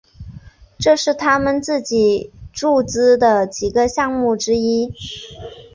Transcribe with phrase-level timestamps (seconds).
[0.79, 4.91] 这是他们自己注资的几个项目之一。